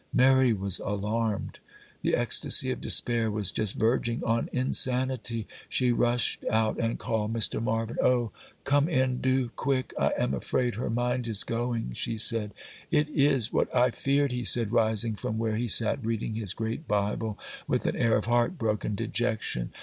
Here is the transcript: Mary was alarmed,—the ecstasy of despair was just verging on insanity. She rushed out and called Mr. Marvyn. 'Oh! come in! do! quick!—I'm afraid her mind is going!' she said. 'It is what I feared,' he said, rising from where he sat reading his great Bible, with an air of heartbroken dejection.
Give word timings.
Mary 0.15 0.51
was 0.51 0.79
alarmed,—the 0.79 2.15
ecstasy 2.15 2.71
of 2.71 2.81
despair 2.81 3.29
was 3.29 3.51
just 3.51 3.75
verging 3.75 4.23
on 4.23 4.49
insanity. 4.51 5.45
She 5.69 5.91
rushed 5.91 6.43
out 6.49 6.79
and 6.79 6.97
called 6.97 7.33
Mr. 7.33 7.61
Marvyn. 7.61 7.97
'Oh! 8.01 8.31
come 8.63 8.89
in! 8.89 9.17
do! 9.21 9.49
quick!—I'm 9.49 10.33
afraid 10.33 10.73
her 10.73 10.89
mind 10.89 11.27
is 11.27 11.43
going!' 11.43 11.93
she 11.93 12.17
said. 12.17 12.55
'It 12.89 13.09
is 13.09 13.53
what 13.53 13.67
I 13.75 13.91
feared,' 13.91 14.31
he 14.31 14.43
said, 14.43 14.71
rising 14.71 15.13
from 15.13 15.37
where 15.37 15.55
he 15.55 15.67
sat 15.67 16.03
reading 16.03 16.33
his 16.33 16.55
great 16.55 16.87
Bible, 16.87 17.37
with 17.67 17.85
an 17.85 17.95
air 17.95 18.17
of 18.17 18.25
heartbroken 18.25 18.95
dejection. 18.95 19.69